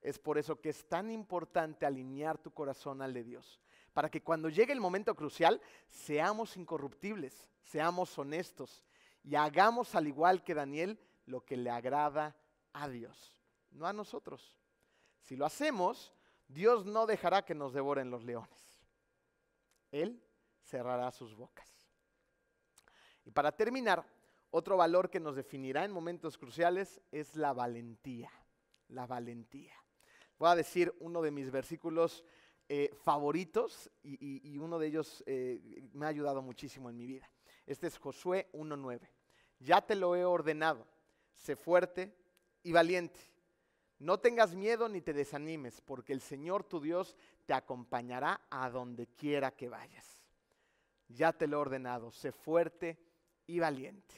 [0.00, 3.60] Es por eso que es tan importante alinear tu corazón al de Dios,
[3.92, 8.82] para que cuando llegue el momento crucial seamos incorruptibles, seamos honestos
[9.22, 12.36] y hagamos al igual que Daniel lo que le agrada
[12.72, 13.36] a Dios,
[13.70, 14.61] no a nosotros.
[15.22, 16.12] Si lo hacemos,
[16.48, 18.82] Dios no dejará que nos devoren los leones.
[19.90, 20.22] Él
[20.60, 21.68] cerrará sus bocas.
[23.24, 24.04] Y para terminar,
[24.50, 28.30] otro valor que nos definirá en momentos cruciales es la valentía.
[28.88, 29.74] La valentía.
[30.38, 32.24] Voy a decir uno de mis versículos
[32.68, 37.30] eh, favoritos y, uno de ellos eh, me ha ayudado muchísimo en mi vida.
[37.64, 39.08] Este es Josué 1.9.
[39.60, 40.86] Ya te lo he ordenado.
[41.34, 42.14] Sé fuerte
[42.62, 43.31] y valiente.
[44.02, 49.06] No tengas miedo ni te desanimes, porque el Señor tu Dios te acompañará a donde
[49.06, 50.24] quiera que vayas.
[51.06, 52.10] Ya te lo he ordenado.
[52.10, 52.98] Sé fuerte
[53.46, 54.12] y valiente.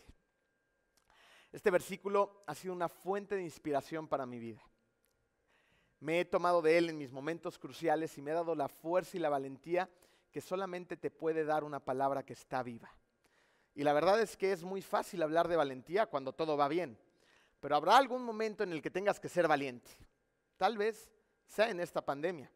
[1.53, 4.63] Este versículo ha sido una fuente de inspiración para mi vida.
[6.01, 9.19] Me he tomado de él en mis momentos cruciales y me ha dado la fuerza
[9.19, 9.91] y la valentía
[10.33, 12.91] que solamente te puede dar una palabra que está viva.
[13.75, 16.99] Y la verdad es que es muy fácil hablar de valentía cuando todo va bien,
[17.65, 19.91] pero habrá algún momento en el que tengas que ser valiente.
[20.59, 21.11] Tal vez
[21.47, 22.53] sea en esta pandemia.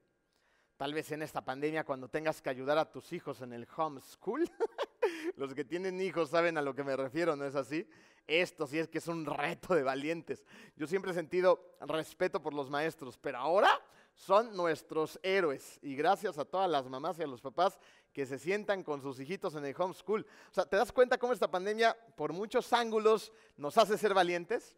[0.77, 4.51] Tal vez en esta pandemia cuando tengas que ayudar a tus hijos en el homeschool.
[5.37, 7.89] Los que tienen hijos saben a lo que me refiero, ¿no es así?
[8.27, 10.45] Esto sí es que es un reto de valientes.
[10.77, 13.71] Yo siempre he sentido respeto por los maestros, pero ahora
[14.13, 15.79] son nuestros héroes.
[15.81, 17.79] Y gracias a todas las mamás y a los papás
[18.13, 20.27] que se sientan con sus hijitos en el homeschool.
[20.51, 24.77] O sea, ¿te das cuenta cómo esta pandemia, por muchos ángulos, nos hace ser valientes?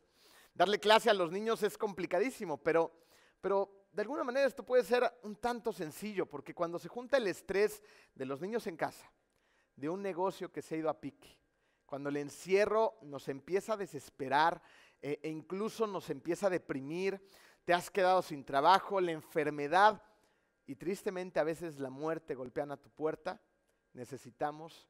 [0.54, 2.92] Darle clase a los niños es complicadísimo, pero,
[3.40, 7.26] pero de alguna manera esto puede ser un tanto sencillo, porque cuando se junta el
[7.26, 7.82] estrés
[8.14, 9.10] de los niños en casa,
[9.76, 11.38] de un negocio que se ha ido a pique,
[11.86, 14.62] cuando el encierro nos empieza a desesperar
[15.02, 17.20] eh, e incluso nos empieza a deprimir,
[17.64, 20.02] te has quedado sin trabajo, la enfermedad
[20.66, 23.40] y tristemente a veces la muerte golpean a tu puerta,
[23.92, 24.88] necesitamos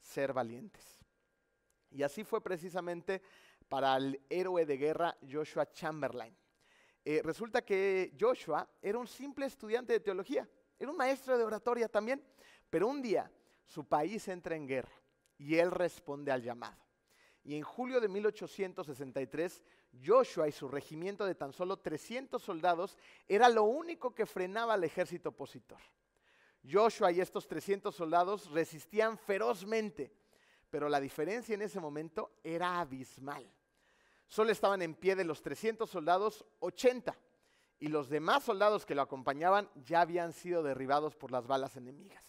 [0.00, 0.98] ser valientes.
[1.90, 3.22] Y así fue precisamente
[3.68, 6.36] para el héroe de guerra Joshua Chamberlain.
[7.04, 11.88] Eh, resulta que Joshua era un simple estudiante de teología, era un maestro de oratoria
[11.88, 12.22] también,
[12.68, 13.30] pero un día
[13.66, 14.92] su país entra en guerra
[15.38, 16.88] y él responde al llamado.
[17.44, 19.62] Y en julio de 1863,
[20.04, 24.84] Joshua y su regimiento de tan solo 300 soldados era lo único que frenaba al
[24.84, 25.80] ejército opositor.
[26.70, 30.12] Joshua y estos 300 soldados resistían ferozmente,
[30.68, 33.50] pero la diferencia en ese momento era abismal.
[34.28, 37.16] Solo estaban en pie de los 300 soldados 80
[37.80, 42.22] y los demás soldados que lo acompañaban ya habían sido derribados por las balas enemigas.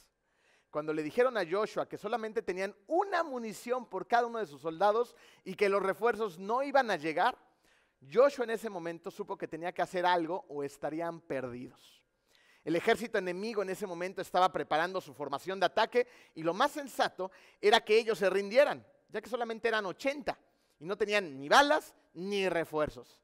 [0.71, 4.61] Cuando le dijeron a Joshua que solamente tenían una munición por cada uno de sus
[4.61, 7.37] soldados y que los refuerzos no iban a llegar,
[8.09, 12.01] Joshua en ese momento supo que tenía que hacer algo o estarían perdidos.
[12.63, 16.71] El ejército enemigo en ese momento estaba preparando su formación de ataque y lo más
[16.71, 20.37] sensato era que ellos se rindieran, ya que solamente eran 80
[20.79, 23.21] y no tenían ni balas ni refuerzos.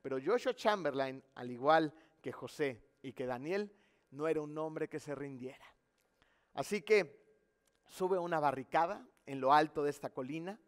[0.00, 3.72] Pero Joshua Chamberlain, al igual que José y que Daniel,
[4.10, 5.64] no era un hombre que se rindiera.
[6.54, 7.22] Así que
[7.88, 10.58] sube una barricada en lo alto de esta colina,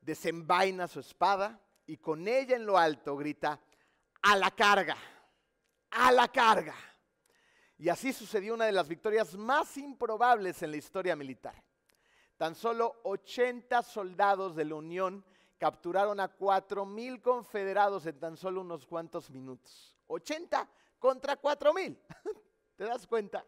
[0.00, 3.60] desenvaina su espada y con ella en lo alto grita,
[4.22, 4.96] a la carga,
[5.90, 6.74] a la carga.
[7.78, 11.62] Y así sucedió una de las victorias más improbables en la historia militar.
[12.36, 15.24] Tan solo 80 soldados de la Unión
[15.58, 19.96] capturaron a 4.000 confederados en tan solo unos cuantos minutos.
[20.06, 20.68] 80
[20.98, 21.98] contra 4.000.
[22.76, 23.44] ¿Te das cuenta?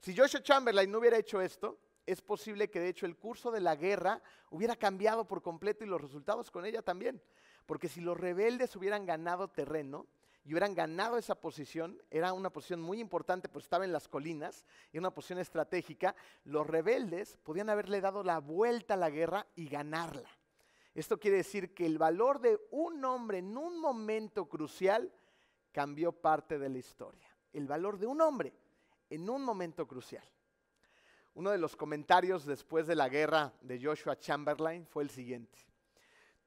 [0.00, 3.60] Si Joshua Chamberlain no hubiera hecho esto, es posible que de hecho el curso de
[3.60, 7.20] la guerra hubiera cambiado por completo y los resultados con ella también.
[7.66, 10.06] Porque si los rebeldes hubieran ganado terreno
[10.44, 14.66] y hubieran ganado esa posición, era una posición muy importante, pues estaba en las colinas
[14.92, 19.68] y una posición estratégica, los rebeldes podían haberle dado la vuelta a la guerra y
[19.68, 20.28] ganarla.
[20.94, 25.12] Esto quiere decir que el valor de un hombre en un momento crucial
[25.72, 27.28] cambió parte de la historia.
[27.52, 28.52] El valor de un hombre
[29.10, 30.24] en un momento crucial.
[31.34, 35.58] Uno de los comentarios después de la guerra de Joshua Chamberlain fue el siguiente.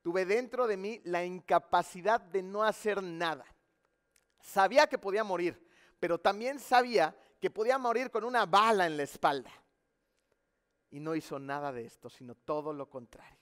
[0.02, 3.46] Tuve dentro de mí la incapacidad de no hacer nada.
[4.40, 5.62] Sabía que podía morir,
[6.00, 9.52] pero también sabía que podía morir con una bala en la espalda.
[10.90, 13.37] Y no hizo nada de esto, sino todo lo contrario.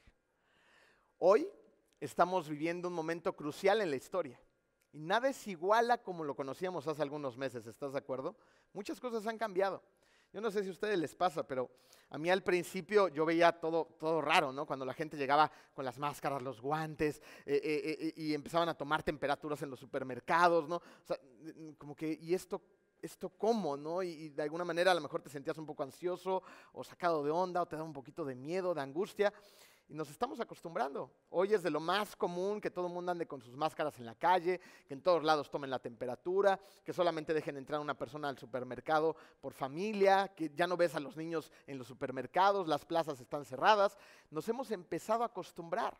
[1.18, 1.48] Hoy
[2.00, 4.40] estamos viviendo un momento crucial en la historia.
[4.92, 8.36] Y nada es igual a como lo conocíamos hace algunos meses, ¿estás de acuerdo?
[8.74, 9.82] Muchas cosas han cambiado.
[10.34, 11.72] Yo no sé si a ustedes les pasa, pero
[12.10, 14.66] a mí al principio yo veía todo, todo raro, ¿no?
[14.66, 18.74] Cuando la gente llegaba con las máscaras, los guantes, eh, eh, eh, y empezaban a
[18.74, 20.76] tomar temperaturas en los supermercados, ¿no?
[20.76, 21.18] O sea,
[21.78, 22.62] como que, ¿y esto,
[23.02, 24.04] esto cómo, no?
[24.04, 27.32] y, de alguna manera a lo mejor te sentías un poco ansioso o sacado de
[27.32, 29.34] onda o te daba un poquito de miedo, de angustia.
[29.88, 31.12] Y nos estamos acostumbrando.
[31.30, 34.06] Hoy es de lo más común que todo el mundo ande con sus máscaras en
[34.08, 38.30] la calle, que en todos lados tomen la temperatura, que solamente dejen entrar una persona
[38.30, 42.84] al supermercado por familia, que ya no ves a los niños en los supermercados, las
[42.84, 43.96] plazas están cerradas.
[44.32, 46.00] Nos hemos empezado a acostumbrar.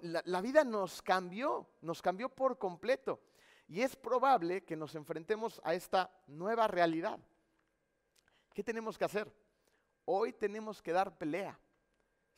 [0.00, 3.20] La, la vida nos cambió, nos cambió por completo.
[3.68, 7.20] Y es probable que nos enfrentemos a esta nueva realidad.
[8.54, 9.30] ¿Qué tenemos que hacer?
[10.06, 11.58] Hoy tenemos que dar pelea.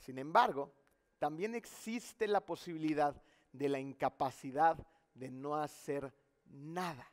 [0.02, 0.72] Sin embargo,
[1.20, 3.14] también existe la posibilidad
[3.52, 4.76] de la incapacidad
[5.14, 6.12] de no hacer
[6.46, 7.08] nada.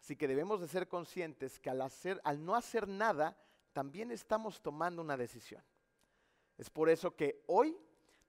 [0.00, 3.36] Así que debemos de ser conscientes que al, hacer, al no hacer nada,
[3.74, 5.62] también estamos tomando una decisión.
[6.56, 7.76] Es por eso que hoy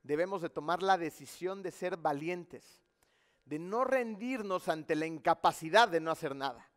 [0.03, 2.83] debemos de tomar la decisión de ser valientes,
[3.45, 6.69] de no rendirnos ante la incapacidad de no hacer nada.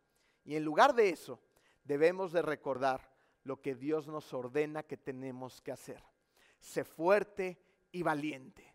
[0.45, 1.41] Y en lugar de eso,
[1.83, 3.11] debemos de recordar
[3.43, 6.01] lo que Dios nos ordena que tenemos que hacer
[6.59, 7.57] sé fuerte
[7.91, 8.73] y valiente.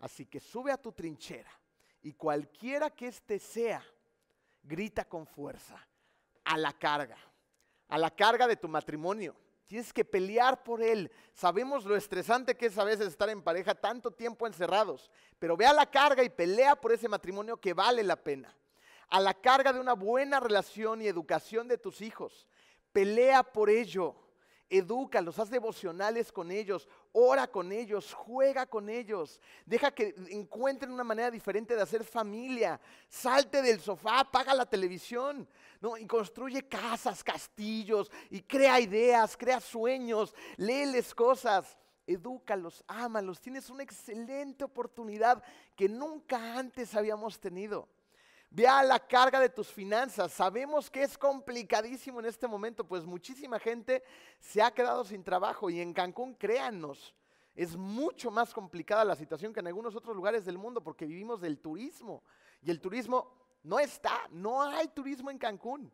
[0.00, 1.50] Así que sube a tu trinchera
[2.02, 3.82] y cualquiera que éste sea,
[4.62, 5.76] grita con fuerza
[6.44, 7.18] a la carga,
[7.88, 9.34] a la carga de tu matrimonio.
[9.66, 11.10] Tienes que pelear por él.
[11.32, 15.66] Sabemos lo estresante que es a veces estar en pareja tanto tiempo encerrados, pero ve
[15.66, 18.54] a la carga y pelea por ese matrimonio que vale la pena.
[19.08, 22.46] A la carga de una buena relación y educación de tus hijos.
[22.92, 24.14] Pelea por ello
[24.70, 31.04] edúcalos, haz devocionales con ellos, ora con ellos, juega con ellos, deja que encuentren una
[31.04, 35.48] manera diferente de hacer familia, salte del sofá, apaga la televisión,
[35.80, 35.96] ¿no?
[35.96, 41.78] y construye casas, castillos, y crea ideas, crea sueños, léeles cosas.
[42.06, 45.42] Edúcalos, ámalos, tienes una excelente oportunidad
[45.74, 47.88] que nunca antes habíamos tenido.
[48.54, 50.30] Vea la carga de tus finanzas.
[50.30, 54.04] Sabemos que es complicadísimo en este momento, pues muchísima gente
[54.38, 57.16] se ha quedado sin trabajo y en Cancún, créanos,
[57.56, 61.40] es mucho más complicada la situación que en algunos otros lugares del mundo porque vivimos
[61.40, 62.22] del turismo
[62.62, 63.32] y el turismo
[63.64, 65.92] no está, no hay turismo en Cancún.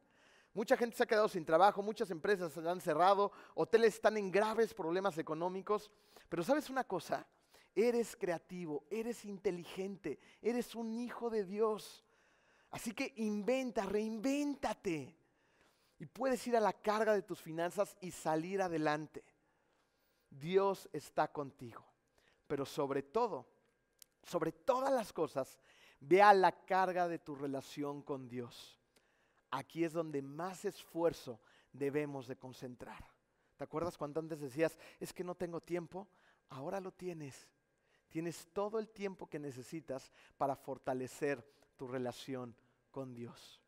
[0.53, 4.31] Mucha gente se ha quedado sin trabajo, muchas empresas se han cerrado, hoteles están en
[4.31, 5.91] graves problemas económicos,
[6.29, 7.27] pero sabes una cosa,
[7.75, 12.05] eres creativo, eres inteligente, eres un hijo de Dios.
[12.71, 15.15] Así que inventa, reinvéntate.
[15.99, 19.23] Y puedes ir a la carga de tus finanzas y salir adelante.
[20.31, 21.85] Dios está contigo.
[22.47, 23.47] Pero sobre todo,
[24.23, 25.59] sobre todas las cosas,
[26.01, 28.79] ve a la carga de tu relación con Dios.
[29.51, 31.41] Aquí es donde más esfuerzo
[31.73, 33.05] debemos de concentrar.
[33.57, 36.09] ¿Te acuerdas cuando antes decías, es que no tengo tiempo?
[36.49, 37.47] Ahora lo tienes.
[38.09, 41.45] Tienes todo el tiempo que necesitas para fortalecer
[41.81, 42.55] tu relación
[42.91, 43.59] con Dios.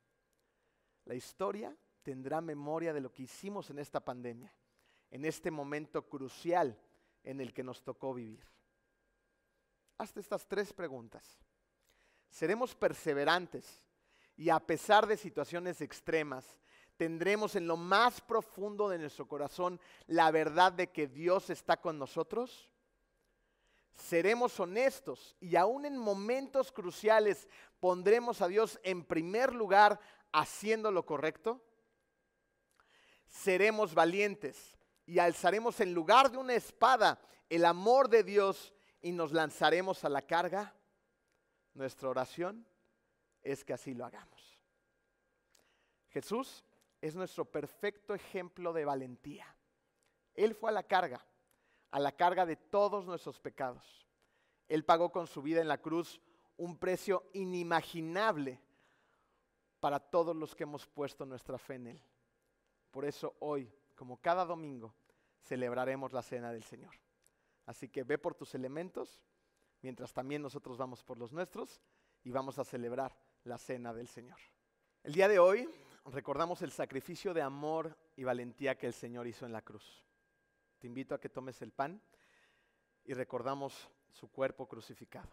[1.07, 4.53] La historia tendrá memoria de lo que hicimos en esta pandemia,
[5.11, 6.79] en este momento crucial
[7.25, 8.47] en el que nos tocó vivir.
[9.97, 11.39] Hazte estas tres preguntas.
[12.29, 13.81] ¿Seremos perseverantes
[14.37, 16.59] y a pesar de situaciones extremas,
[16.99, 21.99] tendremos en lo más profundo de nuestro corazón la verdad de que Dios está con
[21.99, 22.69] nosotros?
[23.95, 27.49] Seremos honestos y aún en momentos cruciales
[27.81, 30.01] pondremos a Dios en primer lugar
[30.33, 31.61] haciendo lo correcto?
[33.27, 34.77] Seremos valientes
[35.07, 40.09] y alzaremos en lugar de una espada el amor de Dios y nos lanzaremos a
[40.09, 40.75] la carga?
[41.75, 42.67] Nuestra oración
[43.43, 44.61] es que así lo hagamos.
[46.09, 46.65] Jesús
[47.01, 49.47] es nuestro perfecto ejemplo de valentía.
[50.35, 51.25] Él fue a la carga
[51.93, 54.07] a la carga de todos nuestros pecados.
[54.69, 56.21] Él pagó con su vida en la cruz
[56.57, 58.61] un precio inimaginable
[59.79, 62.03] para todos los que hemos puesto nuestra fe en Él.
[62.91, 64.95] Por eso hoy, como cada domingo,
[65.43, 66.95] celebraremos la cena del Señor.
[67.67, 69.23] Así que ve por tus elementos,
[69.83, 71.81] mientras también nosotros vamos por los nuestros
[72.25, 74.39] y vamos a celebrar la cena del Señor.
[75.03, 75.69] El día de hoy
[76.07, 80.05] recordamos el sacrificio de amor y valentía que el Señor hizo en la cruz.
[80.83, 82.03] Te invito a que tomes el pan
[83.05, 85.31] y recordamos su cuerpo crucificado.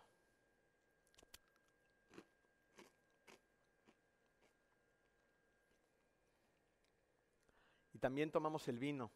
[7.91, 9.09] Y también tomamos el vino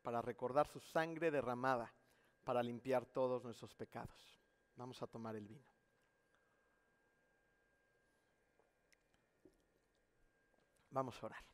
[0.00, 1.92] para recordar su sangre derramada
[2.44, 4.40] para limpiar todos nuestros pecados.
[4.76, 5.68] Vamos a tomar el vino.
[10.88, 11.44] Vamos a orar.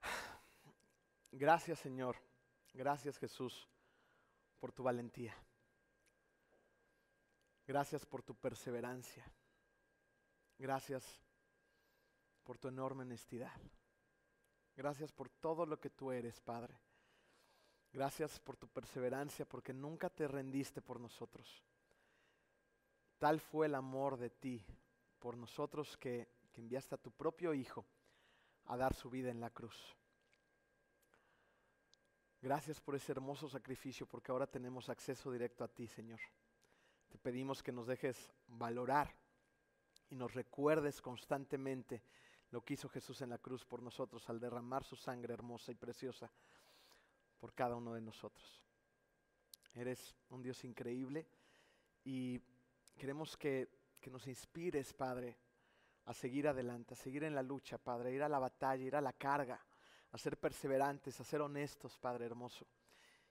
[1.30, 2.16] Gracias Señor,
[2.74, 3.68] gracias Jesús
[4.58, 5.34] por tu valentía.
[7.66, 9.24] Gracias por tu perseverancia.
[10.58, 11.04] Gracias
[12.42, 13.52] por tu enorme honestidad.
[14.76, 16.78] Gracias por todo lo que tú eres, Padre.
[17.92, 21.64] Gracias por tu perseverancia, porque nunca te rendiste por nosotros.
[23.18, 24.64] Tal fue el amor de ti
[25.18, 27.84] por nosotros que, enviaste a tu propio Hijo
[28.66, 29.96] a dar su vida en la cruz.
[32.44, 36.20] Gracias por ese hermoso sacrificio, porque ahora tenemos acceso directo a ti, Señor.
[37.08, 39.14] Te pedimos que nos dejes valorar
[40.10, 42.02] y nos recuerdes constantemente
[42.50, 45.74] lo que hizo Jesús en la cruz por nosotros al derramar su sangre hermosa y
[45.74, 46.30] preciosa
[47.40, 48.62] por cada uno de nosotros.
[49.74, 51.26] Eres un Dios increíble
[52.04, 52.38] y
[52.98, 53.70] queremos que,
[54.02, 55.38] que nos inspires, Padre,
[56.04, 58.96] a seguir adelante, a seguir en la lucha, Padre, a ir a la batalla, ir
[58.96, 59.64] a la carga
[60.14, 62.64] a ser perseverantes, a ser honestos, Padre hermoso,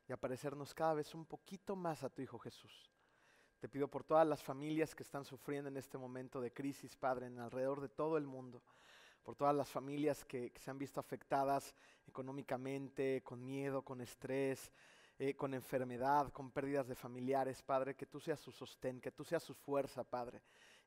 [0.05, 2.91] y a parecernos cada vez un poquito más a tu Hijo Jesús.
[3.61, 7.27] Te pido por todas las familias que están sufriendo en este momento de crisis, Padre,
[7.27, 8.61] en alrededor de todo el mundo,
[9.23, 11.73] por todas las familias que, se han visto afectadas
[12.05, 14.69] económicamente, con miedo, con estrés,
[15.19, 19.23] eh, con enfermedad, con pérdidas de familiares, Padre, que tú seas su sostén, que tú
[19.23, 20.41] seas su fuerza, Padre,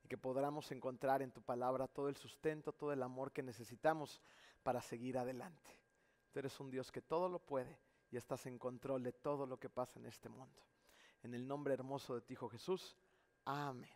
[0.05, 4.21] y que podamos encontrar en tu palabra todo el sustento, todo el amor que necesitamos
[4.63, 5.86] para seguir adelante
[6.41, 7.79] eres un Dios que todo lo puede
[8.11, 10.63] y estás en control de todo lo que pasa en este mundo.
[11.23, 12.97] En el nombre hermoso de ti, Hijo Jesús.
[13.45, 13.91] Amén.